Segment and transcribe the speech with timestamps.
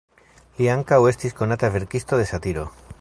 [0.61, 2.67] Li ankaŭ estis konata verkisto de satiro.